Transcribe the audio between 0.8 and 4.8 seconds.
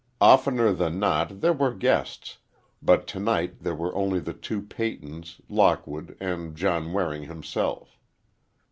not there were guests, but tonight there were only the two